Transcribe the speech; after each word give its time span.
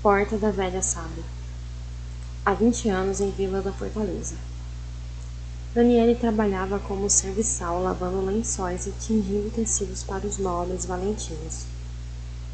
Porta 0.00 0.38
da 0.38 0.52
Velha 0.52 0.80
Sábia. 0.80 1.24
Há 2.46 2.54
vinte 2.54 2.88
anos 2.88 3.20
em 3.20 3.32
Vila 3.32 3.60
da 3.60 3.72
Fortaleza. 3.72 4.36
Daniele 5.74 6.14
trabalhava 6.14 6.78
como 6.78 7.10
serviçal, 7.10 7.82
lavando 7.82 8.24
lençóis 8.24 8.86
e 8.86 8.92
tingindo 8.92 9.52
tecidos 9.52 10.04
para 10.04 10.24
os 10.24 10.38
nobres 10.38 10.84
valentinos. 10.84 11.64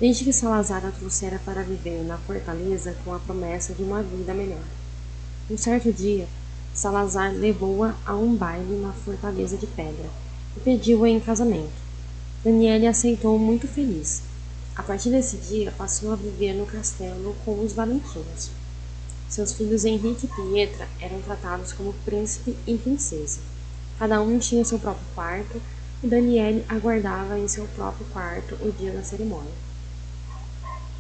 Desde 0.00 0.24
que 0.24 0.32
Salazar 0.32 0.86
a 0.86 0.90
trouxera 0.90 1.38
para 1.44 1.62
viver 1.62 2.02
na 2.04 2.16
fortaleza 2.16 2.96
com 3.04 3.12
a 3.12 3.18
promessa 3.18 3.74
de 3.74 3.82
uma 3.82 4.02
vida 4.02 4.32
melhor. 4.32 4.64
Um 5.50 5.58
certo 5.58 5.92
dia, 5.92 6.26
Salazar 6.72 7.30
levou-a 7.30 7.94
a 8.06 8.14
um 8.14 8.34
baile 8.34 8.80
na 8.80 8.94
fortaleza 8.94 9.58
de 9.58 9.66
pedra 9.66 10.08
e 10.56 10.60
pediu-a 10.60 11.10
em 11.10 11.20
casamento. 11.20 11.84
Daniele 12.42 12.86
aceitou 12.86 13.38
muito 13.38 13.68
feliz, 13.68 14.22
a 14.76 14.82
partir 14.82 15.10
desse 15.10 15.36
dia, 15.36 15.70
passou 15.70 16.12
a 16.12 16.16
viver 16.16 16.52
no 16.52 16.66
castelo 16.66 17.36
com 17.44 17.62
os 17.62 17.72
Valentinos. 17.72 18.50
Seus 19.28 19.52
filhos 19.52 19.84
Henrique 19.84 20.26
e 20.26 20.28
Pietra 20.28 20.88
eram 21.00 21.20
tratados 21.22 21.72
como 21.72 21.92
príncipe 22.04 22.56
e 22.66 22.76
princesa. 22.76 23.40
Cada 23.98 24.20
um 24.20 24.36
tinha 24.38 24.64
seu 24.64 24.78
próprio 24.78 25.06
quarto 25.14 25.62
e 26.02 26.08
Daniele 26.08 26.64
aguardava 26.68 27.38
em 27.38 27.46
seu 27.46 27.66
próprio 27.68 28.04
quarto 28.12 28.56
o 28.56 28.72
dia 28.72 28.90
da 28.90 29.04
cerimônia. 29.04 29.52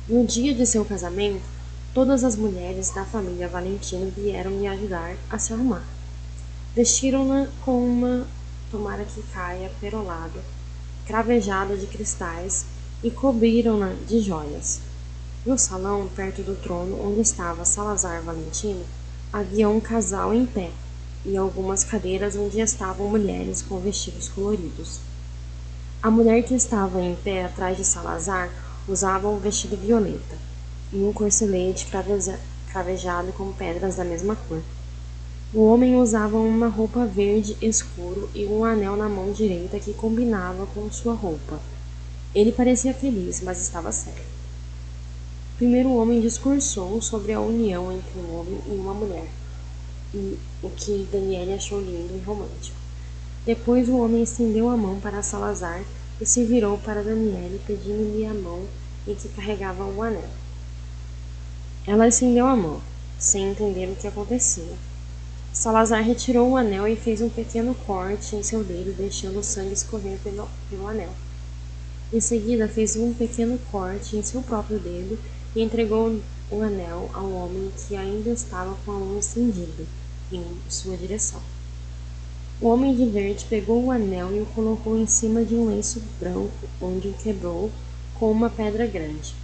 No 0.08 0.24
dia 0.24 0.54
de 0.54 0.66
seu 0.66 0.84
casamento, 0.84 1.44
todas 1.92 2.22
as 2.22 2.36
mulheres 2.36 2.90
da 2.90 3.04
família 3.04 3.48
Valentino 3.48 4.12
vieram 4.16 4.52
me 4.52 4.68
ajudar 4.68 5.16
a 5.28 5.38
se 5.38 5.52
arrumar. 5.52 5.84
Vestiram-na 6.76 7.48
com 7.64 7.84
uma 7.84 8.26
tomara 8.70 9.04
que 9.04 9.22
caia 9.32 9.70
perolado, 9.80 10.40
cravejado 11.06 11.76
de 11.76 11.86
cristais 11.86 12.66
e 13.04 13.10
cobriram-na 13.10 13.92
de 14.08 14.18
joias. 14.18 14.80
No 15.44 15.58
salão, 15.58 16.08
perto 16.16 16.42
do 16.42 16.56
trono 16.56 16.98
onde 17.06 17.20
estava 17.20 17.66
Salazar 17.66 18.22
Valentino, 18.22 18.82
havia 19.30 19.68
um 19.68 19.78
casal 19.78 20.32
em 20.32 20.46
pé 20.46 20.70
e 21.22 21.36
algumas 21.36 21.84
cadeiras 21.84 22.34
onde 22.34 22.60
estavam 22.60 23.10
mulheres 23.10 23.60
com 23.60 23.78
vestidos 23.78 24.30
coloridos. 24.30 25.00
A 26.02 26.10
mulher 26.10 26.42
que 26.44 26.54
estava 26.54 27.02
em 27.02 27.14
pé 27.14 27.44
atrás 27.44 27.76
de 27.76 27.84
Salazar 27.84 28.50
usava 28.88 29.28
um 29.28 29.38
vestido 29.38 29.76
violeta 29.76 30.38
e 30.90 30.96
um 30.96 31.12
corcelete 31.12 31.86
cravejado 32.70 33.34
com 33.34 33.52
pedras 33.52 33.96
da 33.96 34.04
mesma 34.04 34.34
cor. 34.34 34.62
O 35.52 35.62
homem 35.66 35.96
usava 35.96 36.38
uma 36.38 36.68
roupa 36.68 37.04
verde 37.04 37.54
escuro 37.60 38.30
e 38.34 38.46
um 38.46 38.64
anel 38.64 38.96
na 38.96 39.10
mão 39.10 39.30
direita 39.30 39.78
que 39.78 39.92
combinava 39.92 40.66
com 40.66 40.90
sua 40.90 41.12
roupa. 41.12 41.60
Ele 42.34 42.50
parecia 42.50 42.92
feliz, 42.92 43.40
mas 43.42 43.62
estava 43.62 43.92
sério. 43.92 44.24
Primeiro 45.56 45.90
o 45.90 45.96
homem 45.96 46.20
discursou 46.20 47.00
sobre 47.00 47.32
a 47.32 47.40
união 47.40 47.92
entre 47.92 48.18
um 48.18 48.40
homem 48.40 48.60
e 48.66 48.70
uma 48.72 48.92
mulher, 48.92 49.28
e 50.12 50.36
o 50.60 50.68
que 50.70 51.06
Daniele 51.12 51.52
achou 51.52 51.80
lindo 51.80 52.16
e 52.16 52.24
romântico. 52.24 52.76
Depois 53.46 53.88
o 53.88 53.98
homem 53.98 54.24
estendeu 54.24 54.68
a 54.68 54.76
mão 54.76 54.98
para 54.98 55.22
Salazar 55.22 55.84
e 56.20 56.26
se 56.26 56.44
virou 56.44 56.76
para 56.78 57.04
Daniele, 57.04 57.60
pedindo-lhe 57.66 58.26
a 58.26 58.34
mão 58.34 58.64
em 59.06 59.14
que 59.14 59.28
carregava 59.28 59.84
o 59.84 60.02
anel. 60.02 60.28
Ela 61.86 62.08
estendeu 62.08 62.46
a 62.46 62.56
mão, 62.56 62.80
sem 63.16 63.50
entender 63.50 63.88
o 63.88 63.94
que 63.94 64.08
acontecia. 64.08 64.76
Salazar 65.52 66.02
retirou 66.02 66.50
o 66.50 66.56
anel 66.56 66.88
e 66.88 66.96
fez 66.96 67.20
um 67.20 67.28
pequeno 67.28 67.76
corte 67.86 68.34
em 68.34 68.42
seu 68.42 68.64
dedo, 68.64 68.92
deixando 68.96 69.38
o 69.38 69.44
sangue 69.44 69.74
escorrer 69.74 70.18
pelo, 70.24 70.48
pelo 70.68 70.88
anel. 70.88 71.12
Em 72.12 72.20
seguida, 72.20 72.68
fez 72.68 72.96
um 72.96 73.12
pequeno 73.12 73.58
corte 73.70 74.16
em 74.16 74.22
seu 74.22 74.42
próprio 74.42 74.78
dedo 74.78 75.18
e 75.54 75.62
entregou 75.62 76.20
o 76.50 76.62
anel 76.62 77.10
ao 77.12 77.30
homem 77.30 77.72
que 77.76 77.96
ainda 77.96 78.30
estava 78.30 78.76
com 78.84 78.92
a 78.92 78.98
mão 78.98 79.18
estendida 79.18 79.84
em 80.30 80.44
sua 80.68 80.96
direção. 80.96 81.40
O 82.60 82.68
homem 82.68 82.94
de 82.94 83.04
verde 83.06 83.46
pegou 83.48 83.84
o 83.84 83.90
anel 83.90 84.34
e 84.34 84.40
o 84.40 84.46
colocou 84.46 84.96
em 84.98 85.06
cima 85.06 85.44
de 85.44 85.54
um 85.54 85.66
lenço 85.66 86.00
branco, 86.20 86.68
onde 86.80 87.08
o 87.08 87.14
quebrou 87.14 87.70
com 88.18 88.30
uma 88.30 88.48
pedra 88.48 88.86
grande. 88.86 89.34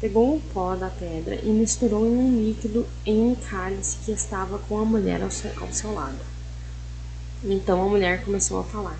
Pegou 0.00 0.36
o 0.36 0.40
pó 0.54 0.74
da 0.74 0.88
pedra 0.88 1.34
e 1.34 1.46
misturou 1.46 2.06
em 2.06 2.16
um 2.16 2.44
líquido 2.44 2.86
em 3.04 3.20
um 3.20 3.34
cálice 3.34 3.96
que 4.04 4.12
estava 4.12 4.58
com 4.60 4.78
a 4.78 4.84
mulher 4.84 5.22
ao 5.22 5.30
seu, 5.30 5.50
ao 5.60 5.72
seu 5.72 5.92
lado. 5.92 6.18
Então 7.44 7.82
a 7.82 7.88
mulher 7.88 8.24
começou 8.24 8.60
a 8.60 8.64
falar: 8.64 8.98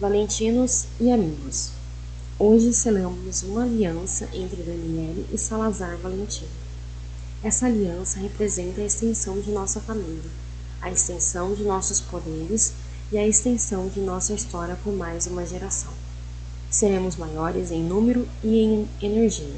Valentinos 0.00 0.86
e 0.98 1.12
amigos. 1.12 1.81
Hoje 2.38 2.72
selamos 2.72 3.42
uma 3.42 3.62
aliança 3.62 4.26
entre 4.32 4.62
Daniele 4.62 5.26
e 5.30 5.36
Salazar 5.36 5.98
Valentino. 5.98 6.48
Essa 7.44 7.66
aliança 7.66 8.18
representa 8.18 8.80
a 8.80 8.86
extensão 8.86 9.38
de 9.38 9.50
nossa 9.52 9.80
família, 9.80 10.30
a 10.80 10.90
extensão 10.90 11.54
de 11.54 11.62
nossos 11.62 12.00
poderes 12.00 12.72
e 13.12 13.18
a 13.18 13.28
extensão 13.28 13.86
de 13.86 14.00
nossa 14.00 14.32
história 14.32 14.76
por 14.82 14.94
mais 14.94 15.26
uma 15.26 15.44
geração. 15.44 15.92
Seremos 16.70 17.16
maiores 17.16 17.70
em 17.70 17.84
número 17.84 18.26
e 18.42 18.58
em 18.60 18.88
energia, 19.00 19.54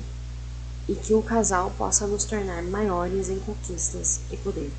e 0.89 0.97
que 0.97 1.15
o 1.15 1.23
casal 1.23 1.73
possa 1.79 2.09
nos 2.09 2.25
tornar 2.25 2.63
maiores 2.65 3.31
em 3.31 3.39
conquistas 3.39 4.21
e 4.33 4.37
poder. 4.37 4.71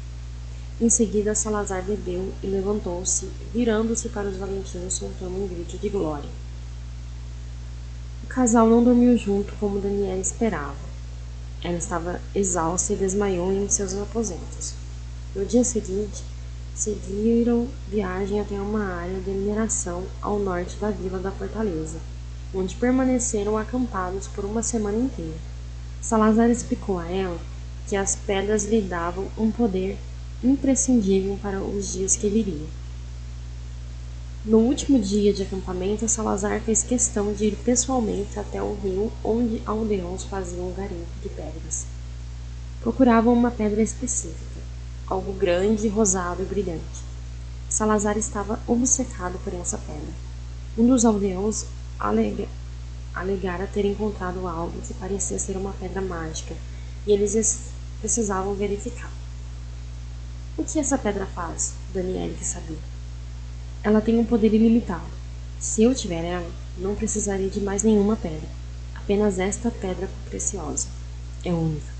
Em 0.81 0.89
seguida, 0.89 1.33
Salazar 1.33 1.81
bebeu 1.81 2.33
e 2.43 2.47
levantou-se, 2.47 3.29
virando-se 3.53 4.09
para 4.09 4.27
os 4.27 4.35
valentinos, 4.35 4.95
soltando 4.95 5.41
um 5.41 5.47
grito 5.47 5.77
de 5.77 5.87
glória 5.87 6.44
casal 8.35 8.67
não 8.67 8.83
dormiu 8.83 9.17
junto 9.17 9.53
como 9.61 9.79
Daniela 9.79 10.19
esperava. 10.19 10.75
Ela 11.63 11.77
estava 11.77 12.19
exausta 12.35 12.91
e 12.91 12.97
desmaiou 12.97 13.49
em 13.49 13.69
seus 13.69 13.93
aposentos. 13.93 14.73
No 15.33 15.45
dia 15.45 15.63
seguinte, 15.63 16.21
seguiram 16.75 17.65
viagem 17.89 18.41
até 18.41 18.55
uma 18.55 18.83
área 18.83 19.21
de 19.21 19.31
mineração 19.31 20.03
ao 20.21 20.37
norte 20.37 20.75
da 20.75 20.91
vila 20.91 21.17
da 21.17 21.31
fortaleza, 21.31 21.97
onde 22.53 22.75
permaneceram 22.75 23.57
acampados 23.57 24.27
por 24.27 24.43
uma 24.43 24.61
semana 24.61 24.97
inteira. 24.97 25.37
Salazar 26.01 26.49
explicou 26.49 26.99
a 26.99 27.09
ela 27.09 27.39
que 27.87 27.95
as 27.95 28.17
pedras 28.17 28.65
lhe 28.65 28.81
davam 28.81 29.29
um 29.37 29.49
poder 29.49 29.97
imprescindível 30.43 31.39
para 31.41 31.61
os 31.61 31.93
dias 31.93 32.17
que 32.17 32.27
viriam. 32.27 32.67
No 34.45 34.59
último 34.59 34.99
dia 34.99 35.33
de 35.33 35.41
acampamento, 35.41 36.07
Salazar 36.07 36.61
fez 36.61 36.83
questão 36.83 37.33
de 37.33 37.45
ir 37.45 37.55
pessoalmente 37.55 38.37
até 38.37 38.61
o 38.61 38.75
rio 38.75 39.11
onde 39.23 39.59
aldeões 39.65 40.23
faziam 40.23 40.71
garimpo 40.71 41.09
de 41.23 41.29
pedras. 41.29 41.87
Procuravam 42.79 43.33
uma 43.33 43.49
pedra 43.49 43.81
específica, 43.81 44.61
algo 45.07 45.33
grande, 45.33 45.87
rosado 45.87 46.43
e 46.43 46.45
brilhante. 46.45 47.01
Salazar 47.67 48.19
estava 48.19 48.59
obcecado 48.67 49.39
por 49.43 49.51
essa 49.55 49.79
pedra. 49.79 50.13
Um 50.77 50.85
dos 50.85 51.05
aldeões 51.05 51.65
alega, 51.99 52.47
alegara 53.15 53.65
ter 53.65 53.83
encontrado 53.83 54.47
algo 54.47 54.79
que 54.81 54.93
parecia 54.93 55.39
ser 55.39 55.57
uma 55.57 55.73
pedra 55.73 56.01
mágica 56.01 56.55
e 57.07 57.11
eles 57.11 57.61
precisavam 57.99 58.53
verificar. 58.53 59.11
O 60.55 60.63
que 60.63 60.77
essa 60.77 60.99
pedra 60.99 61.25
faz? 61.25 61.73
Daniele 61.91 62.35
que 62.35 62.45
sabia. 62.45 62.94
Ela 63.85 64.01
tem 64.01 64.17
um 64.17 64.25
poder 64.25 64.51
ilimitado. 64.51 65.05
Se 65.59 65.83
eu 65.83 65.93
tiver 65.93 66.25
ela, 66.25 66.51
não 66.75 66.95
precisarei 66.95 67.51
de 67.51 67.61
mais 67.61 67.83
nenhuma 67.83 68.15
pedra. 68.15 68.49
Apenas 68.95 69.37
esta 69.37 69.69
pedra 69.69 70.09
preciosa. 70.27 70.87
É 71.43 71.53
única. 71.53 71.93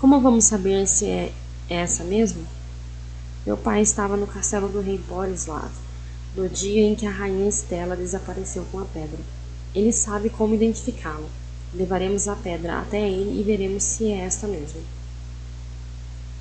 Como 0.00 0.18
vamos 0.18 0.46
saber 0.46 0.88
se 0.88 1.10
é 1.10 1.30
essa 1.68 2.02
mesmo? 2.04 2.42
Meu 3.44 3.58
pai 3.58 3.82
estava 3.82 4.16
no 4.16 4.26
castelo 4.26 4.66
do 4.66 4.80
rei 4.80 4.96
Borislav, 4.96 5.70
no 6.34 6.48
dia 6.48 6.84
em 6.84 6.94
que 6.94 7.06
a 7.06 7.10
rainha 7.10 7.46
Estela 7.46 7.94
desapareceu 7.94 8.64
com 8.72 8.78
a 8.78 8.86
pedra. 8.86 9.20
Ele 9.74 9.92
sabe 9.92 10.30
como 10.30 10.54
identificá-la. 10.54 11.28
Levaremos 11.74 12.28
a 12.28 12.34
pedra 12.34 12.80
até 12.80 13.06
ele 13.06 13.38
e 13.38 13.42
veremos 13.42 13.82
se 13.82 14.10
é 14.10 14.20
esta 14.20 14.46
mesmo. 14.46 14.80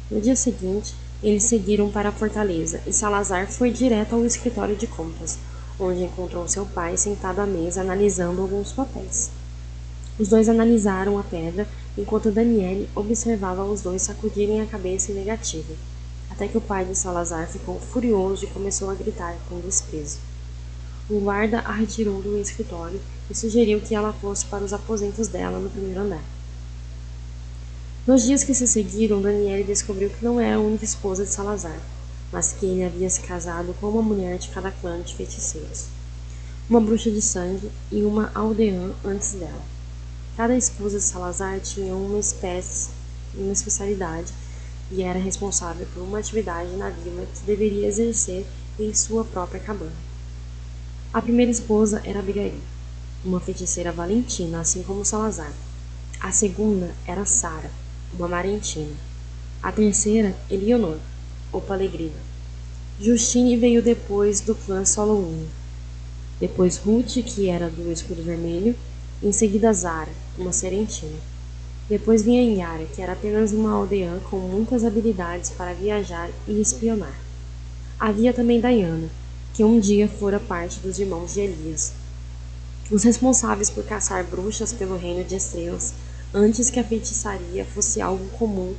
No 0.10 0.22
dia 0.22 0.38
seguinte, 0.38 0.96
eles 1.24 1.44
seguiram 1.44 1.90
para 1.90 2.10
a 2.10 2.12
fortaleza 2.12 2.82
e 2.86 2.94
Salazar 2.94 3.52
foi 3.52 3.72
direto 3.72 4.14
ao 4.14 4.26
escritório 4.26 4.76
de 4.76 4.88
contas, 4.88 5.38
onde 5.80 6.04
encontrou 6.04 6.48
seu 6.48 6.66
pai 6.66 6.98
sentado 6.98 7.40
à 7.40 7.46
mesa 7.46 7.82
analisando 7.82 8.42
alguns 8.42 8.72
papéis. 8.72 9.32
Os 10.18 10.30
dois 10.30 10.48
analisaram 10.48 11.18
a 11.18 11.24
pedra 11.24 11.68
enquanto 11.98 12.32
Daniele 12.32 12.90
observava 12.96 13.64
os 13.64 13.82
dois 13.82 14.02
sacudirem 14.02 14.62
a 14.62 14.66
cabeça 14.66 15.12
em 15.12 15.16
negativo, 15.16 15.74
até 16.30 16.48
que 16.48 16.58
o 16.58 16.62
pai 16.62 16.86
de 16.86 16.96
Salazar 16.96 17.48
ficou 17.48 17.80
furioso 17.80 18.46
e 18.46 18.50
começou 18.50 18.90
a 18.90 18.96
gritar 18.96 19.36
com 19.50 19.60
desprezo. 19.60 20.20
Um 21.10 21.20
guarda 21.20 21.60
a 21.60 21.72
retirou 21.72 22.22
do 22.22 22.38
escritório 22.40 23.00
e 23.30 23.36
sugeriu 23.36 23.80
que 23.80 23.94
ela 23.94 24.14
fosse 24.14 24.46
para 24.46 24.64
os 24.64 24.74
aposentos 24.74 25.28
dela 25.28 25.60
no 25.60 25.70
primeiro 25.70 26.02
andar. 26.02 26.35
Nos 28.08 28.22
dias 28.22 28.44
que 28.44 28.54
se 28.54 28.68
seguiram, 28.68 29.20
Daniele 29.20 29.64
descobriu 29.64 30.12
que 30.12 30.24
não 30.24 30.40
era 30.40 30.58
a 30.58 30.60
única 30.60 30.86
esposa 30.86 31.24
de 31.24 31.32
Salazar, 31.32 31.80
mas 32.32 32.54
que 32.54 32.64
ele 32.64 32.84
havia 32.84 33.10
se 33.10 33.22
casado 33.22 33.76
com 33.82 33.90
uma 33.90 34.04
mulher 34.04 34.38
de 34.38 34.50
cada 34.50 34.70
clã 34.70 35.02
de 35.02 35.16
feiticeiros, 35.16 35.88
uma 36.70 36.80
bruxa 36.80 37.10
de 37.10 37.20
sangue 37.20 37.72
e 37.92 38.04
uma 38.04 38.32
aldeã 38.36 38.94
antes 39.04 39.32
dela. 39.32 39.64
Cada 40.38 40.56
esposa 40.56 41.00
de 41.00 41.04
Salazar 41.04 41.60
tinha 41.62 41.96
uma 41.96 42.20
espécie, 42.20 42.90
uma 43.34 43.52
especialidade 43.52 44.32
e 44.92 45.02
era 45.02 45.18
responsável 45.18 45.88
por 45.92 46.04
uma 46.04 46.20
atividade 46.20 46.76
na 46.76 46.92
vila 46.92 47.26
que 47.26 47.44
deveria 47.44 47.88
exercer 47.88 48.46
em 48.78 48.94
sua 48.94 49.26
própria 49.26 49.60
cabana. 49.60 49.92
A 51.12 51.24
primeira 51.24 51.52
esposa 51.52 52.04
era 52.06 52.20
Abigail, 52.20 52.62
uma 53.24 53.40
feiticeira 53.40 53.92
valentina, 53.92 54.60
assim 54.60 54.84
como 54.84 55.04
Salazar. 55.04 55.52
A 56.20 56.32
segunda 56.32 56.94
era 57.08 57.26
Sara, 57.26 57.72
uma 58.18 58.28
marentina. 58.28 58.96
A 59.62 59.72
terceira, 59.72 60.36
Eleonor, 60.50 60.98
ou 61.52 61.62
Palegrina. 61.62 62.26
Justine 63.00 63.58
veio 63.58 63.82
depois 63.82 64.42
do 64.42 64.56
clã 64.56 64.86
Solomon. 64.86 65.46
Depois 66.40 66.78
Ruth, 66.78 67.24
que 67.26 67.50
era 67.50 67.70
do 67.70 67.92
escudo 67.92 68.22
vermelho, 68.24 68.76
em 69.22 69.32
seguida 69.32 69.74
Zara, 69.74 70.12
uma 70.38 70.52
serentina. 70.52 71.18
Depois 71.88 72.24
vinha 72.24 72.42
Yara, 72.42 72.86
que 72.86 73.02
era 73.02 73.14
apenas 73.14 73.52
uma 73.52 73.72
aldeã 73.72 74.20
com 74.30 74.38
muitas 74.38 74.84
habilidades 74.84 75.52
para 75.52 75.74
viajar 75.74 76.30
e 76.48 76.60
espionar. 76.60 77.14
Havia 78.00 78.34
também 78.34 78.60
Diana, 78.60 79.08
que 79.54 79.64
um 79.64 79.80
dia 79.80 80.08
fora 80.08 80.40
parte 80.40 80.80
dos 80.80 81.00
irmãos 81.00 81.34
de 81.34 81.42
Elias, 81.42 81.94
os 82.92 83.04
responsáveis 83.04 83.70
por 83.70 83.84
caçar 83.84 84.24
bruxas 84.24 84.74
pelo 84.74 84.98
reino 84.98 85.24
de 85.24 85.36
estrelas, 85.36 85.94
antes 86.36 86.70
que 86.70 86.80
a 86.82 86.84
feitiçaria 86.84 87.64
fosse 87.64 88.02
algo 88.02 88.28
comum, 88.38 88.76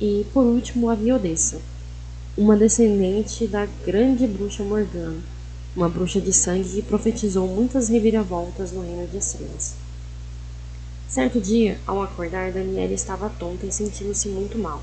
e, 0.00 0.24
por 0.32 0.44
último, 0.44 0.88
havia 0.88 1.16
Odessa, 1.16 1.60
uma 2.36 2.56
descendente 2.56 3.44
da 3.48 3.66
grande 3.84 4.24
bruxa 4.24 4.62
Morgana, 4.62 5.20
uma 5.74 5.88
bruxa 5.88 6.20
de 6.20 6.32
sangue 6.32 6.68
que 6.68 6.82
profetizou 6.82 7.48
muitas 7.48 7.88
reviravoltas 7.88 8.70
no 8.70 8.82
reino 8.82 9.08
de 9.08 9.16
estrelas. 9.16 9.74
Certo 11.08 11.40
dia, 11.40 11.76
ao 11.86 12.00
acordar, 12.00 12.52
Daniela 12.52 12.92
estava 12.92 13.28
tonta 13.28 13.66
e 13.66 13.72
sentindo-se 13.72 14.28
muito 14.28 14.56
mal. 14.56 14.80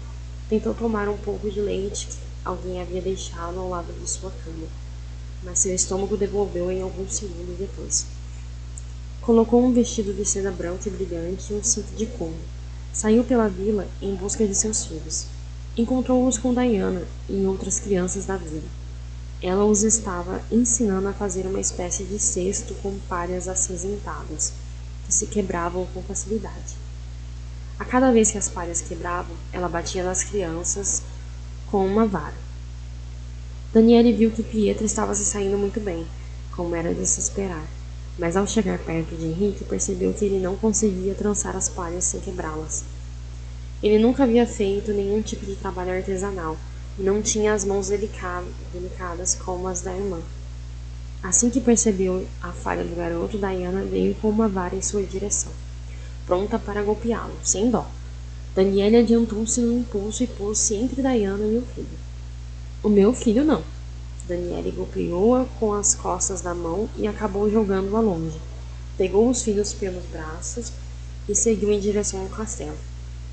Tentou 0.49 0.73
tomar 0.73 1.07
um 1.07 1.17
pouco 1.17 1.49
de 1.49 1.61
leite 1.61 2.07
que 2.07 2.17
alguém 2.43 2.81
havia 2.81 3.01
deixado 3.01 3.57
ao 3.57 3.69
lado 3.69 3.93
de 3.93 4.09
sua 4.09 4.31
cama, 4.43 4.67
mas 5.41 5.59
seu 5.59 5.73
estômago 5.73 6.17
devolveu 6.17 6.69
em 6.69 6.81
alguns 6.81 7.13
segundos 7.13 7.57
depois. 7.57 8.18
Colocou 9.29 9.63
um 9.63 9.71
vestido 9.71 10.11
de 10.11 10.25
seda 10.25 10.49
branca 10.49 10.89
e 10.89 10.91
brilhante 10.91 11.53
e 11.53 11.55
um 11.55 11.63
cinto 11.63 11.95
de 11.95 12.07
couro. 12.07 12.33
Saiu 12.91 13.23
pela 13.23 13.47
vila 13.47 13.87
em 14.01 14.15
busca 14.15 14.43
de 14.43 14.55
seus 14.55 14.87
filhos. 14.87 15.27
Encontrou-os 15.77 16.39
com 16.39 16.51
Diana 16.51 17.03
e 17.29 17.45
outras 17.45 17.79
crianças 17.79 18.25
da 18.25 18.37
vila. 18.37 18.67
Ela 19.39 19.65
os 19.65 19.83
estava 19.83 20.41
ensinando 20.51 21.09
a 21.09 21.13
fazer 21.13 21.45
uma 21.45 21.59
espécie 21.59 22.05
de 22.05 22.17
cesto 22.17 22.73
com 22.81 22.97
palhas 23.07 23.47
acinzentadas 23.47 24.51
que 25.05 25.13
se 25.13 25.27
quebravam 25.27 25.85
com 25.93 26.01
facilidade. 26.01 26.75
A 27.77 27.85
cada 27.85 28.11
vez 28.11 28.31
que 28.31 28.39
as 28.39 28.49
palhas 28.49 28.81
quebravam, 28.81 29.35
ela 29.53 29.69
batia 29.69 30.03
nas 30.03 30.23
crianças 30.23 31.03
com 31.69 31.85
uma 31.85 32.07
vara. 32.07 32.33
Daniele 33.71 34.11
viu 34.11 34.31
que 34.31 34.41
Pietro 34.41 34.85
estava 34.87 35.13
se 35.13 35.23
saindo 35.23 35.55
muito 35.55 35.79
bem, 35.79 36.07
como 36.55 36.75
era 36.75 36.95
de 36.95 37.05
se 37.05 37.19
esperar, 37.19 37.67
mas 38.19 38.35
ao 38.35 38.45
chegar 38.45 38.77
perto 38.79 39.15
de 39.15 39.25
Henrique 39.25 39.63
percebeu 39.63 40.13
que 40.13 40.25
ele 40.25 40.39
não 40.39 40.57
conseguia 40.57 41.15
trançar 41.15 41.55
as 41.55 41.69
palhas 41.69 42.03
sem 42.03 42.19
quebrá-las. 42.19 42.83
Ele 43.81 43.97
nunca 43.97 44.23
havia 44.23 44.45
feito 44.45 44.91
nenhum 44.91 45.21
tipo 45.21 45.45
de 45.45 45.55
trabalho 45.55 45.93
artesanal 45.93 46.57
e 46.99 47.01
não 47.01 47.21
tinha 47.21 47.53
as 47.53 47.63
mãos 47.63 47.87
delicadas 47.87 49.35
como 49.35 49.69
as 49.69 49.79
da 49.81 49.95
irmã. 49.95 50.19
Assim 51.23 51.49
que 51.49 51.61
percebeu 51.61 52.27
a 52.41 52.51
falha 52.51 52.83
do 52.83 52.95
garoto, 52.95 53.37
Diana 53.37 53.83
veio 53.83 54.13
com 54.15 54.29
uma 54.29 54.49
vara 54.49 54.75
em 54.75 54.81
sua 54.81 55.01
direção, 55.01 55.51
pronta 56.25 56.59
para 56.59 56.83
golpeá-lo, 56.83 57.33
sem 57.41 57.71
dó. 57.71 57.87
Daniele 58.53 58.97
adiantou-se 58.97 59.61
no 59.61 59.79
impulso 59.79 60.23
e 60.23 60.27
pôs-se 60.27 60.75
entre 60.75 61.01
Diana 61.01 61.45
e 61.45 61.57
o 61.57 61.61
filho. 61.73 61.87
O 62.83 62.89
meu 62.89 63.13
filho 63.13 63.45
não. 63.45 63.63
Daniele 64.29 64.71
golpeou-a 64.71 65.45
com 65.59 65.73
as 65.73 65.95
costas 65.95 66.41
da 66.41 66.53
mão 66.53 66.87
e 66.95 67.07
acabou 67.07 67.49
jogando-a 67.49 67.99
longe. 67.99 68.39
Pegou 68.95 69.27
os 69.27 69.41
filhos 69.41 69.73
pelos 69.73 70.05
braços 70.05 70.71
e 71.27 71.33
seguiu 71.33 71.71
em 71.71 71.79
direção 71.79 72.21
ao 72.21 72.29
castelo. 72.29 72.77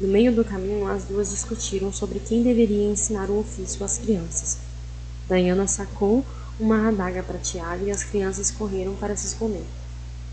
No 0.01 0.09
meio 0.09 0.35
do 0.35 0.43
caminho, 0.43 0.89
as 0.89 1.05
duas 1.05 1.31
discutiram 1.31 1.93
sobre 1.93 2.19
quem 2.19 2.43
deveria 2.43 2.91
ensinar 2.91 3.29
o 3.29 3.39
ofício 3.39 3.85
às 3.85 3.99
crianças. 3.99 4.57
Diana 5.29 5.67
sacou 5.67 6.25
uma 6.59 6.89
adaga 6.89 7.23
prateada 7.23 7.83
e 7.85 7.91
as 7.91 8.03
crianças 8.03 8.51
correram 8.51 8.95
para 8.95 9.15
se 9.15 9.27
esconder. 9.27 9.65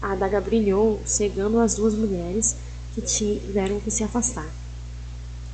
A 0.01 0.13
adaga 0.13 0.39
brilhou, 0.39 1.01
cegando 1.05 1.59
as 1.59 1.75
duas 1.75 1.93
mulheres, 1.93 2.55
que 2.95 3.01
tiveram 3.01 3.81
que 3.81 3.91
se 3.91 4.03
afastar. 4.03 4.47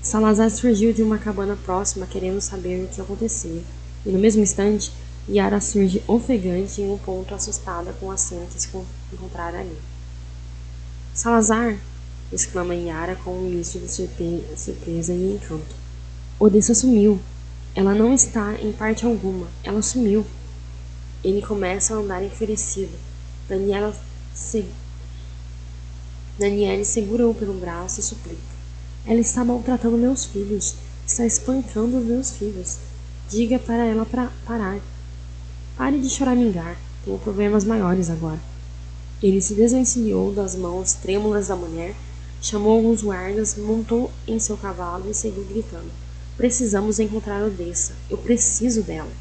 Salazar 0.04 0.52
surgiu 0.52 0.94
de 0.94 1.02
uma 1.02 1.18
cabana 1.18 1.58
próxima, 1.66 2.06
querendo 2.06 2.42
saber 2.42 2.84
o 2.84 2.88
que 2.88 3.02
acontecia, 3.02 3.64
e 4.06 4.10
no 4.10 4.20
mesmo 4.20 4.42
instante, 4.42 4.92
Yara 5.28 5.62
surge 5.62 6.02
ofegante 6.08 6.82
em 6.82 6.92
um 6.92 6.98
ponto 6.98 7.36
assustada 7.36 7.94
com 8.00 8.12
a 8.12 8.18
cena 8.18 8.46
que 8.48 8.62
se 8.62 8.70
encontrara 9.14 9.60
ali. 9.60 9.78
Salazar! 11.14 11.78
exclama 12.32 12.76
Yara 12.76 13.16
com 13.16 13.32
um 13.32 13.50
misto 13.50 13.80
de 13.80 13.92
surpresa 13.92 15.14
e 15.14 15.34
encanto. 15.34 15.76
Odessa 16.40 16.74
sumiu. 16.74 17.20
Ela 17.76 17.94
não 17.94 18.14
está 18.14 18.56
em 18.56 18.72
parte 18.72 19.06
alguma. 19.06 19.48
Ela 19.64 19.82
sumiu. 19.82 20.26
Ele 21.24 21.42
começa 21.42 21.94
a 21.94 21.98
andar 21.98 22.24
enfurecido. 22.24 22.94
Daniela 23.48 23.96
se... 24.34 24.66
Daniele 26.38 26.86
segura-o 26.86 27.34
pelo 27.34 27.54
braço 27.60 28.00
e 28.00 28.04
suplica. 28.04 28.40
Ela 29.06 29.20
está 29.20 29.44
maltratando 29.44 29.98
meus 29.98 30.26
filhos. 30.26 30.76
Está 31.06 31.26
espancando 31.26 31.98
meus 31.98 32.32
filhos. 32.32 32.78
Diga 33.30 33.60
para 33.60 33.86
ela 33.86 34.08
pra 34.08 34.32
parar. 34.44 34.80
Pare 35.78 36.00
de 36.00 36.10
choramingar. 36.10 36.76
Tenho 37.06 37.20
problemas 37.20 37.64
maiores 37.64 38.10
agora. 38.10 38.40
Ele 39.22 39.40
se 39.40 39.54
desvencilhou 39.54 40.34
das 40.34 40.56
mãos 40.56 40.94
trêmulas 40.94 41.50
da 41.50 41.56
mulher, 41.56 41.94
chamou 42.42 42.72
alguns 42.72 43.04
guardas, 43.04 43.56
montou 43.56 44.12
em 44.28 44.40
seu 44.40 44.58
cavalo 44.58 45.12
e 45.12 45.14
seguiu 45.14 45.46
gritando: 45.46 45.92
Precisamos 46.36 47.00
encontrar 47.00 47.44
Odessa. 47.44 47.94
Eu 48.10 48.18
preciso 48.18 48.82
dela. 48.82 49.12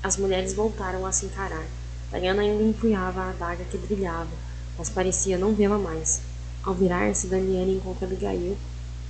As 0.00 0.16
mulheres 0.16 0.52
voltaram 0.52 1.04
a 1.04 1.10
se 1.10 1.26
encarar. 1.26 1.66
Diana 2.12 2.42
ainda 2.42 2.62
empunhava 2.62 3.22
a 3.22 3.30
adaga 3.30 3.64
que 3.64 3.76
brilhava, 3.76 4.30
mas 4.78 4.88
parecia 4.88 5.36
não 5.36 5.54
vê-la 5.54 5.78
mais. 5.78 6.20
Ao 6.62 6.72
virar-se, 6.72 7.26
Daniela 7.26 7.72
encontra 7.72 8.06
Abigail, 8.06 8.56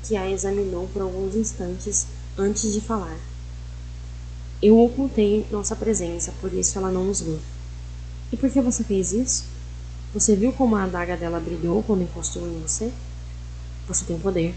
que 0.02 0.16
a 0.16 0.30
examinou 0.30 0.88
por 0.94 1.02
alguns 1.02 1.34
instantes 1.34 2.06
antes 2.38 2.72
de 2.72 2.80
falar. 2.80 3.18
Eu 4.62 4.78
ocultei 4.78 5.46
nossa 5.50 5.74
presença, 5.74 6.34
por 6.40 6.52
isso 6.52 6.76
ela 6.78 6.90
não 6.90 7.04
nos 7.04 7.22
viu. 7.22 7.38
E 8.30 8.36
por 8.36 8.50
que 8.50 8.60
você 8.60 8.84
fez 8.84 9.12
isso? 9.12 9.44
Você 10.12 10.36
viu 10.36 10.52
como 10.52 10.76
a 10.76 10.84
adaga 10.84 11.16
dela 11.16 11.40
brilhou 11.40 11.82
quando 11.82 12.02
encostou 12.02 12.46
em 12.46 12.60
você? 12.60 12.92
Você 13.88 14.04
tem 14.04 14.18
poder. 14.18 14.54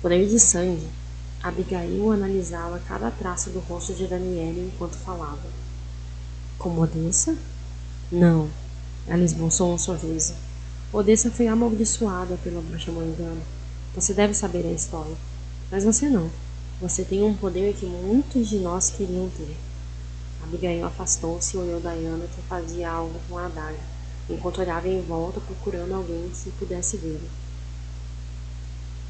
Poder 0.00 0.26
de 0.26 0.40
sangue. 0.40 0.88
Abigail 1.42 2.10
analisava 2.10 2.80
cada 2.88 3.10
traço 3.10 3.50
do 3.50 3.60
rosto 3.60 3.92
de 3.92 4.06
Daniele 4.06 4.72
enquanto 4.72 4.96
falava. 4.96 5.46
Como 6.58 6.80
Odessa? 6.80 7.36
Não. 8.10 8.48
Ela 9.06 9.24
esboçou 9.24 9.74
um 9.74 9.78
sorriso. 9.78 10.34
Odessa 10.92 11.30
foi 11.30 11.48
amaldiçoada 11.48 12.38
pela 12.42 12.62
bruxa 12.62 12.90
Morgana. 12.90 13.42
Você 13.94 14.14
deve 14.14 14.32
saber 14.32 14.66
a 14.66 14.72
história. 14.72 15.16
Mas 15.70 15.84
você 15.84 16.08
não. 16.08 16.30
Você 16.80 17.04
tem 17.04 17.22
um 17.22 17.34
poder 17.34 17.74
que 17.74 17.86
muitos 17.86 18.48
de 18.48 18.58
nós 18.58 18.90
queriam 18.90 19.30
ter. 19.30 19.56
Abigail 20.42 20.84
afastou-se 20.84 21.56
e 21.56 21.60
olhou 21.60 21.80
Diana 21.80 22.26
que 22.26 22.42
fazia 22.42 22.90
algo 22.90 23.18
com 23.28 23.38
a 23.38 23.46
adaga, 23.46 23.78
enquanto 24.28 24.60
olhava 24.60 24.88
em 24.88 25.00
volta 25.00 25.40
procurando 25.40 25.94
alguém 25.94 26.30
que 26.30 26.50
pudesse 26.52 26.96
vê-lo. 26.96 27.28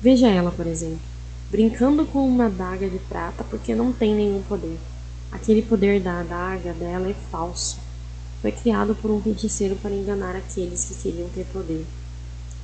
Veja 0.01 0.29
ela, 0.29 0.51
por 0.51 0.67
exemplo 0.67 1.17
brincando 1.51 2.05
com 2.05 2.27
uma 2.27 2.47
adaga 2.47 2.89
de 2.89 2.99
prata 2.99 3.45
porque 3.45 3.75
não 3.75 3.93
tem 3.93 4.15
nenhum 4.15 4.43
poder. 4.43 4.79
Aquele 5.31 5.63
poder 5.63 6.01
da 6.01 6.21
adaga 6.21 6.73
dela 6.73 7.09
é 7.09 7.15
falso. 7.31 7.79
Foi 8.43 8.53
criado 8.53 8.95
por 8.95 9.11
um 9.11 9.21
feiticeiro 9.23 9.77
para 9.77 9.95
enganar 9.95 10.37
aqueles 10.37 10.85
que 10.85 10.95
queriam 10.95 11.29
ter 11.31 11.47
poder. 11.53 11.85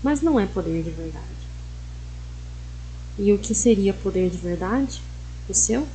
Mas 0.02 0.20
não 0.20 0.38
é 0.38 0.46
poder 0.46 0.82
de 0.82 0.90
verdade. 0.90 1.41
E 3.18 3.30
o 3.32 3.38
que 3.38 3.54
seria 3.54 3.92
poder 3.92 4.30
de 4.30 4.38
verdade? 4.38 5.02
O 5.48 5.52
seu? 5.52 5.86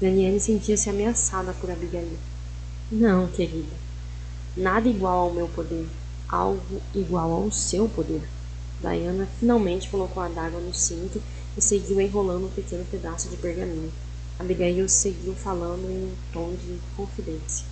Daniele 0.00 0.40
sentia-se 0.40 0.90
ameaçada 0.90 1.52
por 1.54 1.70
Abigail. 1.70 2.18
Não, 2.90 3.28
querida. 3.28 3.74
Nada 4.56 4.88
igual 4.88 5.28
ao 5.28 5.32
meu 5.32 5.48
poder. 5.48 5.86
Algo 6.28 6.82
igual 6.92 7.30
ao 7.30 7.52
seu 7.52 7.88
poder. 7.88 8.22
Diana 8.80 9.28
finalmente 9.38 9.88
colocou 9.88 10.22
a 10.22 10.26
adaga 10.26 10.58
no 10.58 10.74
cinto 10.74 11.22
e 11.56 11.62
seguiu 11.62 12.00
enrolando 12.00 12.46
um 12.46 12.50
pequeno 12.50 12.84
pedaço 12.90 13.28
de 13.28 13.36
pergaminho. 13.36 13.92
Abigail 14.38 14.88
seguiu 14.88 15.34
falando 15.34 15.88
em 15.88 16.04
um 16.04 16.14
tom 16.32 16.50
de 16.50 16.78
confidência. 16.96 17.64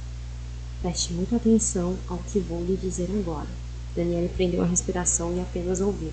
Preste 0.81 1.13
muita 1.13 1.37
atenção 1.37 1.97
ao 2.09 2.19
que 2.19 2.39
vou 2.39 2.65
lhe 2.65 2.77
dizer 2.77 3.09
agora. 3.11 3.49
Daniele 3.95 4.29
prendeu 4.29 4.63
a 4.63 4.67
respiração 4.67 5.37
e 5.37 5.41
apenas 5.41 5.81
ouviu. 5.81 6.13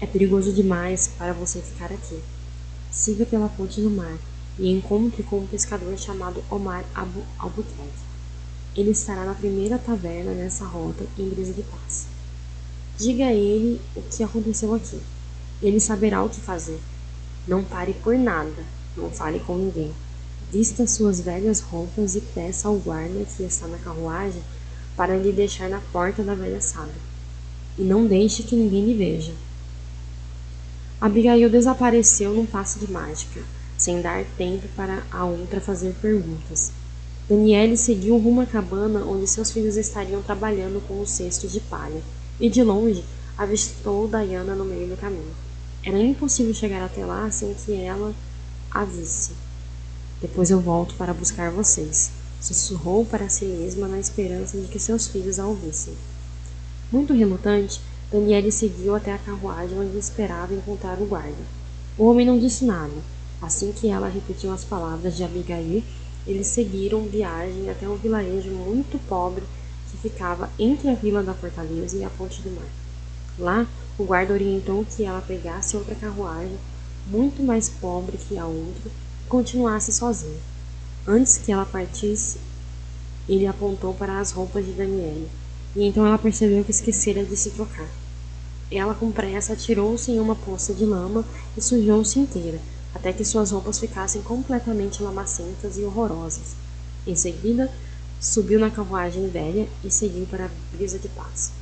É 0.00 0.06
perigoso 0.06 0.52
demais 0.52 1.10
para 1.18 1.32
você 1.32 1.60
ficar 1.60 1.92
aqui. 1.92 2.20
Siga 2.92 3.26
pela 3.26 3.48
ponte 3.48 3.80
do 3.80 3.90
mar 3.90 4.16
e 4.56 4.70
encontre 4.70 5.24
com 5.24 5.40
um 5.40 5.46
pescador 5.46 5.98
chamado 5.98 6.42
Omar 6.48 6.84
Abu 6.94 7.24
Albuquerque. 7.36 8.06
Ele 8.76 8.90
estará 8.90 9.24
na 9.24 9.34
primeira 9.34 9.76
taverna 9.76 10.32
nessa 10.32 10.64
rota 10.64 11.04
em 11.18 11.28
Brisa 11.28 11.52
de 11.52 11.62
Paz. 11.62 12.06
Diga 12.96 13.26
a 13.26 13.32
ele 13.32 13.80
o 13.96 14.02
que 14.02 14.22
aconteceu 14.22 14.72
aqui. 14.72 15.00
Ele 15.60 15.80
saberá 15.80 16.22
o 16.22 16.28
que 16.28 16.40
fazer. 16.40 16.78
Não 17.46 17.64
pare 17.64 17.92
por 17.94 18.16
nada. 18.16 18.64
Não 18.96 19.10
fale 19.10 19.40
com 19.40 19.56
ninguém. 19.56 19.92
Vista 20.52 20.86
suas 20.86 21.20
velhas 21.20 21.60
roupas 21.60 22.14
e 22.14 22.20
peça 22.20 22.68
ao 22.68 22.76
guarda 22.76 23.24
que 23.24 23.42
está 23.42 23.66
na 23.66 23.78
carruagem 23.78 24.42
para 24.96 25.16
lhe 25.16 25.32
deixar 25.32 25.68
na 25.68 25.80
porta 25.92 26.22
da 26.22 26.36
velha 26.36 26.60
sábia. 26.60 26.94
E 27.76 27.82
não 27.82 28.06
deixe 28.06 28.44
que 28.44 28.54
ninguém 28.54 28.86
lhe 28.86 28.94
veja. 28.94 29.32
Abigail 31.00 31.48
desapareceu 31.48 32.34
num 32.34 32.44
passe 32.44 32.80
de 32.80 32.90
mágica, 32.90 33.40
sem 33.76 34.02
dar 34.02 34.24
tempo 34.36 34.66
para 34.74 35.04
a 35.12 35.24
outra 35.24 35.60
fazer 35.60 35.94
perguntas. 36.02 36.72
Daniele 37.28 37.76
seguiu 37.76 38.18
rumo 38.18 38.40
à 38.40 38.46
cabana 38.46 39.04
onde 39.04 39.28
seus 39.28 39.52
filhos 39.52 39.76
estariam 39.76 40.20
trabalhando 40.22 40.84
com 40.88 41.00
o 41.00 41.06
cesto 41.06 41.46
de 41.46 41.60
palha, 41.60 42.02
e 42.40 42.50
de 42.50 42.64
longe 42.64 43.04
avistou 43.36 44.08
Diana 44.08 44.56
no 44.56 44.64
meio 44.64 44.88
do 44.88 44.96
caminho. 44.96 45.34
Era 45.84 46.00
impossível 46.00 46.52
chegar 46.52 46.82
até 46.82 47.06
lá 47.06 47.30
sem 47.30 47.54
que 47.54 47.74
ela 47.74 48.12
a 48.68 48.84
visse. 48.84 49.30
Depois 50.20 50.50
eu 50.50 50.58
volto 50.58 50.96
para 50.96 51.14
buscar 51.14 51.52
vocês, 51.52 52.10
sussurrou 52.40 53.04
para 53.04 53.28
si 53.28 53.44
mesma 53.44 53.86
na 53.86 54.00
esperança 54.00 54.58
de 54.58 54.66
que 54.66 54.80
seus 54.80 55.06
filhos 55.06 55.38
a 55.38 55.46
ouvissem. 55.46 55.94
Muito 56.90 57.14
relutante, 57.14 57.80
Daniele 58.10 58.50
seguiu 58.50 58.94
até 58.94 59.12
a 59.12 59.18
carruagem 59.18 59.78
onde 59.78 59.98
esperava 59.98 60.54
encontrar 60.54 60.98
o 60.98 61.04
guarda. 61.04 61.44
O 61.98 62.06
homem 62.06 62.24
não 62.24 62.38
disse 62.38 62.64
nada. 62.64 62.94
Assim 63.42 63.70
que 63.70 63.88
ela 63.88 64.08
repetiu 64.08 64.50
as 64.50 64.64
palavras 64.64 65.14
de 65.14 65.22
Abigail, 65.22 65.82
eles 66.26 66.46
seguiram 66.46 67.02
viagem 67.02 67.68
até 67.68 67.86
um 67.86 67.96
vilarejo 67.96 68.50
muito 68.50 68.98
pobre 69.06 69.44
que 69.90 69.98
ficava 69.98 70.50
entre 70.58 70.88
a 70.88 70.94
vila 70.94 71.22
da 71.22 71.34
fortaleza 71.34 71.96
e 71.98 72.04
a 72.04 72.08
ponte 72.08 72.40
do 72.40 72.50
mar. 72.50 72.68
Lá, 73.38 73.66
o 73.98 74.04
guarda 74.04 74.32
orientou 74.32 74.84
que 74.84 75.04
ela 75.04 75.20
pegasse 75.20 75.76
outra 75.76 75.94
carruagem, 75.94 76.58
muito 77.06 77.42
mais 77.42 77.68
pobre 77.68 78.16
que 78.16 78.38
a 78.38 78.46
outra, 78.46 78.90
continuasse 79.28 79.92
sozinha. 79.92 80.40
Antes 81.06 81.36
que 81.36 81.52
ela 81.52 81.66
partisse, 81.66 82.38
ele 83.28 83.46
apontou 83.46 83.92
para 83.92 84.18
as 84.18 84.30
roupas 84.30 84.64
de 84.64 84.72
Daniele, 84.72 85.28
e 85.74 85.84
então 85.84 86.06
ela 86.06 86.18
percebeu 86.18 86.64
que 86.64 86.70
esquecera 86.70 87.24
de 87.24 87.36
se 87.36 87.50
trocar. 87.50 87.88
Ela, 88.70 88.94
com 88.94 89.10
pressa, 89.10 89.52
atirou-se 89.54 90.10
em 90.10 90.20
uma 90.20 90.34
poça 90.34 90.74
de 90.74 90.84
lama 90.84 91.24
e 91.56 91.62
sujou-se 91.62 92.18
inteira, 92.18 92.58
até 92.94 93.12
que 93.12 93.24
suas 93.24 93.50
roupas 93.50 93.78
ficassem 93.78 94.22
completamente 94.22 95.02
lamacentas 95.02 95.78
e 95.78 95.82
horrorosas. 95.82 96.54
Em 97.06 97.14
seguida, 97.14 97.70
subiu 98.20 98.58
na 98.58 98.70
carruagem 98.70 99.28
velha 99.28 99.68
e 99.84 99.90
seguiu 99.90 100.26
para 100.26 100.46
a 100.46 100.50
brisa 100.72 100.98
de 100.98 101.08
paz. 101.08 101.52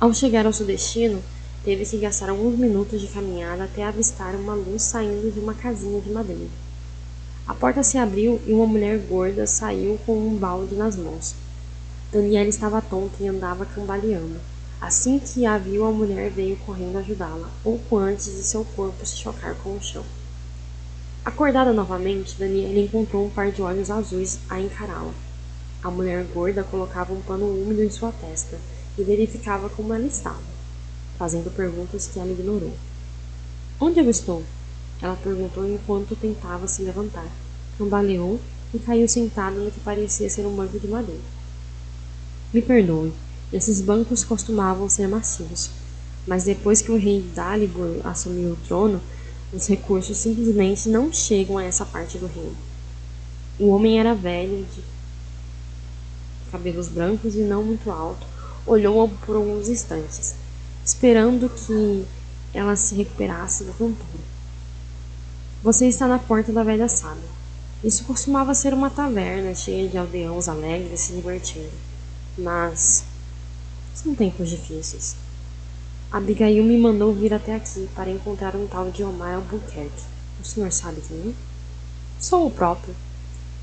Ao 0.00 0.12
chegar 0.14 0.46
ao 0.46 0.52
seu 0.52 0.66
destino, 0.66 1.22
Teve 1.64 1.86
que 1.86 1.96
gastar 1.96 2.28
alguns 2.28 2.58
minutos 2.58 3.00
de 3.00 3.06
caminhada 3.06 3.64
até 3.64 3.84
avistar 3.84 4.34
uma 4.34 4.52
luz 4.52 4.82
saindo 4.82 5.30
de 5.30 5.38
uma 5.38 5.54
casinha 5.54 6.00
de 6.00 6.10
madeira. 6.10 6.50
A 7.46 7.54
porta 7.54 7.84
se 7.84 7.96
abriu 7.96 8.40
e 8.44 8.52
uma 8.52 8.66
mulher 8.66 8.98
gorda 8.98 9.46
saiu 9.46 9.96
com 10.04 10.18
um 10.18 10.36
balde 10.36 10.74
nas 10.74 10.96
mãos. 10.96 11.36
Daniela 12.12 12.50
estava 12.50 12.82
tonta 12.82 13.22
e 13.22 13.26
andava 13.26 13.64
cambaleando. 13.64 14.38
Assim 14.78 15.18
que 15.18 15.46
a 15.46 15.56
viu, 15.56 15.86
a 15.86 15.90
mulher 15.90 16.30
veio 16.30 16.56
correndo 16.58 16.98
ajudá-la, 16.98 17.48
pouco 17.62 17.96
antes 17.96 18.26
de 18.26 18.42
seu 18.42 18.66
corpo 18.76 19.06
se 19.06 19.16
chocar 19.16 19.54
com 19.62 19.74
o 19.74 19.82
chão. 19.82 20.04
Acordada 21.24 21.72
novamente, 21.72 22.38
Daniela 22.38 22.80
encontrou 22.80 23.24
um 23.24 23.30
par 23.30 23.50
de 23.50 23.62
olhos 23.62 23.90
azuis 23.90 24.38
a 24.50 24.60
encará-la. 24.60 25.14
A 25.82 25.90
mulher 25.90 26.22
gorda 26.34 26.62
colocava 26.62 27.14
um 27.14 27.22
pano 27.22 27.46
úmido 27.46 27.82
em 27.82 27.88
sua 27.88 28.12
testa 28.12 28.58
e 28.98 29.02
verificava 29.02 29.70
como 29.70 29.94
ela 29.94 30.06
estava 30.06 30.52
fazendo 31.18 31.50
perguntas 31.54 32.08
que 32.08 32.18
ela 32.18 32.30
ignorou. 32.30 32.74
Onde 33.80 34.00
eu 34.00 34.10
estou? 34.10 34.42
Ela 35.00 35.16
perguntou 35.16 35.66
enquanto 35.66 36.14
tentava 36.14 36.68
se 36.68 36.82
levantar. 36.82 37.28
Cambaleou 37.78 38.38
e 38.74 38.78
caiu 38.78 39.08
sentada 39.08 39.56
no 39.56 39.70
que 39.70 39.80
parecia 39.80 40.28
ser 40.28 40.44
um 40.44 40.54
banco 40.54 40.78
de 40.78 40.88
madeira. 40.88 41.41
Me 42.52 42.60
perdoe, 42.60 43.12
esses 43.52 43.80
bancos 43.80 44.24
costumavam 44.24 44.88
ser 44.88 45.08
macios, 45.08 45.70
mas 46.26 46.44
depois 46.44 46.82
que 46.82 46.92
o 46.92 46.98
rei 46.98 47.22
Dalibor 47.34 48.00
assumiu 48.04 48.52
o 48.52 48.58
trono, 48.68 49.00
os 49.52 49.66
recursos 49.66 50.16
simplesmente 50.16 50.88
não 50.88 51.12
chegam 51.12 51.58
a 51.58 51.64
essa 51.64 51.84
parte 51.84 52.18
do 52.18 52.26
reino. 52.26 52.56
O 53.58 53.68
homem 53.68 53.98
era 53.98 54.14
velho, 54.14 54.66
de 54.74 54.82
cabelos 56.50 56.88
brancos 56.88 57.34
e 57.34 57.40
não 57.40 57.62
muito 57.62 57.90
alto, 57.90 58.26
olhou 58.66 59.08
por 59.26 59.36
alguns 59.36 59.68
instantes 59.68 60.34
esperando 60.84 61.48
que 61.48 62.04
ela 62.52 62.74
se 62.76 62.94
recuperasse 62.94 63.64
da 63.64 63.72
tontura. 63.72 64.32
Você 65.62 65.86
está 65.86 66.08
na 66.08 66.18
porta 66.18 66.52
da 66.52 66.64
velha 66.64 66.88
sábia. 66.88 67.30
Isso 67.84 68.04
costumava 68.04 68.54
ser 68.54 68.74
uma 68.74 68.90
taverna 68.90 69.54
cheia 69.54 69.88
de 69.88 69.96
aldeãos 69.96 70.48
alegres 70.48 71.00
se 71.00 71.12
divertindo. 71.12 71.91
Mas 72.36 73.04
são 73.94 74.14
tempos 74.14 74.48
difíceis. 74.48 75.16
Abigail 76.10 76.64
me 76.64 76.78
mandou 76.78 77.14
vir 77.14 77.32
até 77.32 77.54
aqui 77.54 77.88
para 77.94 78.10
encontrar 78.10 78.54
um 78.56 78.66
tal 78.66 78.90
de 78.90 79.02
Omar 79.02 79.34
Albuquerque. 79.34 80.04
O 80.40 80.44
senhor 80.44 80.72
sabe 80.72 81.00
quem 81.06 81.30
é? 81.30 81.34
Sou 82.18 82.46
o 82.46 82.50
próprio. 82.50 82.94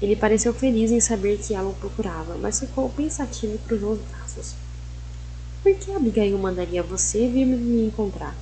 Ele 0.02 0.16
pareceu 0.16 0.54
feliz 0.54 0.92
em 0.92 1.00
saber 1.00 1.38
que 1.38 1.54
ela 1.54 1.70
o 1.70 1.74
procurava, 1.74 2.38
mas 2.38 2.60
ficou 2.60 2.90
pensativo 2.90 3.56
e 3.56 3.58
cruzou 3.58 3.94
os 3.94 4.00
braços. 4.00 4.56
Por 5.62 5.76
que 5.76 5.92
Abigail 5.92 6.38
mandaria 6.38 6.82
você 6.82 7.28
vir 7.28 7.46
me 7.46 7.88
encontrar? 7.88 8.36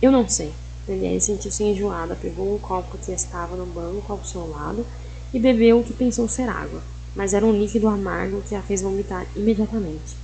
Eu 0.00 0.12
não 0.12 0.28
sei. 0.28 0.52
Danielle 0.86 1.20
sentiu-se 1.20 1.64
enjoada, 1.64 2.14
pegou 2.14 2.54
um 2.54 2.58
copo 2.58 2.96
que 2.98 3.10
estava 3.10 3.56
no 3.56 3.66
banco 3.66 4.12
ao 4.12 4.24
seu 4.24 4.48
lado 4.48 4.86
e 5.34 5.40
bebeu 5.40 5.80
o 5.80 5.84
que 5.84 5.92
pensou 5.92 6.28
ser 6.28 6.48
água, 6.48 6.80
mas 7.16 7.32
era 7.32 7.44
um 7.44 7.58
líquido 7.58 7.88
amargo 7.88 8.42
que 8.46 8.54
a 8.54 8.62
fez 8.62 8.82
vomitar 8.82 9.26
imediatamente. 9.34 10.16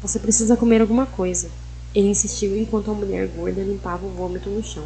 Você 0.00 0.20
precisa 0.20 0.56
comer 0.56 0.80
alguma 0.80 1.04
coisa. 1.04 1.50
Ele 1.92 2.08
insistiu 2.08 2.56
enquanto 2.56 2.90
a 2.90 2.94
mulher 2.94 3.26
gorda 3.26 3.60
limpava 3.60 4.06
o 4.06 4.10
vômito 4.10 4.48
no 4.48 4.62
chão. 4.62 4.84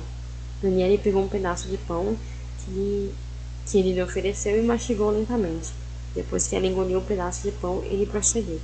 Danielle 0.63 0.97
pegou 0.97 1.23
um 1.23 1.29
pedaço 1.29 1.69
de 1.69 1.77
pão 1.77 2.17
que, 2.65 3.13
que 3.67 3.79
ele 3.79 3.93
lhe 3.93 4.03
ofereceu 4.03 4.59
e 4.59 4.67
mastigou 4.67 5.11
lentamente. 5.11 5.71
Depois 6.15 6.49
que 6.49 6.57
ela 6.57 6.67
engoliu 6.67 6.99
o 6.99 7.03
um 7.03 7.05
pedaço 7.05 7.43
de 7.43 7.53
pão, 7.53 7.83
ele 7.85 8.07
prosseguiu. 8.07 8.61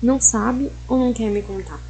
Não 0.00 0.20
sabe 0.20 0.70
ou 0.86 0.98
não 0.98 1.12
quer 1.12 1.30
me 1.30 1.42
contar? 1.42 1.80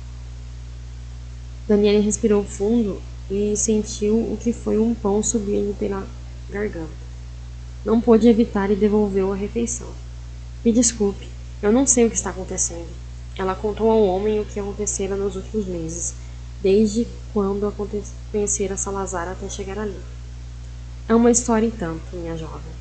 Daniele 1.68 2.00
respirou 2.00 2.42
fundo 2.44 3.02
e 3.30 3.56
sentiu 3.56 4.16
o 4.16 4.38
que 4.40 4.52
foi 4.52 4.78
um 4.78 4.94
pão 4.94 5.22
subir 5.22 5.74
pela 5.78 6.06
garganta. 6.50 7.03
Não 7.84 8.00
pôde 8.00 8.28
evitar 8.28 8.70
e 8.70 8.76
devolveu 8.76 9.32
a 9.32 9.36
refeição. 9.36 9.88
Me 10.64 10.72
desculpe, 10.72 11.28
eu 11.62 11.70
não 11.70 11.86
sei 11.86 12.06
o 12.06 12.10
que 12.10 12.16
está 12.16 12.30
acontecendo. 12.30 12.88
Ela 13.36 13.54
contou 13.54 13.90
ao 13.90 14.02
homem 14.02 14.40
o 14.40 14.44
que 14.44 14.58
acontecera 14.58 15.16
nos 15.16 15.36
últimos 15.36 15.66
meses, 15.66 16.14
desde 16.62 17.06
quando 17.32 17.72
conhecera 18.30 18.76
Salazar 18.76 19.28
até 19.28 19.48
chegar 19.48 19.78
ali. 19.78 20.00
É 21.08 21.14
uma 21.14 21.30
história 21.30 21.66
e 21.66 21.70
tanto, 21.70 22.16
minha 22.16 22.36
jovem. 22.38 22.72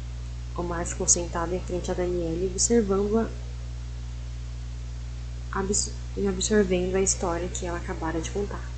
Omar 0.55 0.85
ficou 0.85 1.07
sentado 1.07 1.53
em 1.53 1.59
frente 1.59 1.91
a 1.91 1.93
Daniele, 1.93 2.47
observando-a 2.51 3.27
e 6.15 6.27
absorvendo 6.27 6.95
a 6.95 7.01
história 7.01 7.47
que 7.47 7.65
ela 7.65 7.77
acabara 7.77 8.21
de 8.21 8.31
contar. 8.31 8.72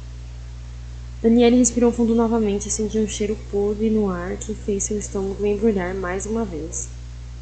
Daniele 1.25 1.57
respirou 1.57 1.91
fundo 1.91 2.13
novamente 2.13 2.67
e 2.67 2.71
sentiu 2.71 3.01
um 3.01 3.07
cheiro 3.07 3.35
podre 3.49 3.89
no 3.89 4.11
ar 4.11 4.37
que 4.37 4.53
fez 4.53 4.83
seu 4.83 4.99
estômago 4.99 5.43
embrulhar 5.43 5.95
mais 5.95 6.27
uma 6.27 6.45
vez. 6.45 6.87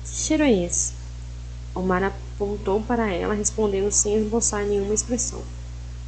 Que 0.06 0.16
cheiro 0.16 0.42
é 0.42 0.54
esse? 0.54 0.94
Omar 1.76 2.02
apontou 2.02 2.82
para 2.82 3.12
ela, 3.12 3.34
respondendo 3.34 3.92
sem 3.92 4.16
esboçar 4.16 4.64
nenhuma 4.66 4.94
expressão. 4.94 5.42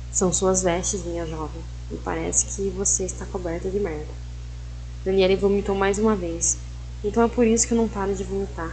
São 0.10 0.32
suas 0.32 0.64
vestes, 0.64 1.04
minha 1.04 1.26
jovem. 1.26 1.62
Me 1.92 1.98
parece 1.98 2.46
que 2.46 2.70
você 2.70 3.04
está 3.04 3.26
coberta 3.26 3.70
de 3.70 3.78
merda. 3.78 4.14
Daniele 5.04 5.36
vomitou 5.36 5.76
mais 5.76 6.00
uma 6.00 6.16
vez. 6.16 6.58
Então 7.04 7.24
é 7.24 7.28
por 7.28 7.46
isso 7.46 7.68
que 7.68 7.74
eu 7.74 7.78
não 7.78 7.90
paro 7.90 8.16
de 8.16 8.24
vomitar. 8.24 8.72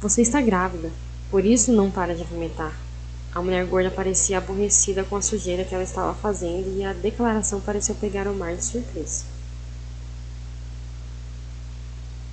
Você 0.00 0.22
está 0.22 0.40
grávida. 0.40 0.90
Por 1.30 1.44
isso 1.44 1.70
não 1.70 1.90
para 1.90 2.14
de 2.14 2.24
vomitar. 2.24 2.74
A 3.32 3.40
mulher 3.40 3.64
gorda 3.66 3.90
parecia 3.90 4.38
aborrecida 4.38 5.04
com 5.04 5.14
a 5.16 5.22
sujeira 5.22 5.64
que 5.64 5.72
ela 5.74 5.84
estava 5.84 6.14
fazendo 6.14 6.76
e 6.76 6.84
a 6.84 6.92
declaração 6.92 7.60
pareceu 7.60 7.94
pegar 7.94 8.26
o 8.26 8.34
mar 8.34 8.56
de 8.56 8.64
surpresa. 8.64 9.39